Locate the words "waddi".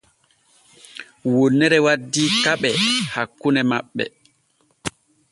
1.85-2.23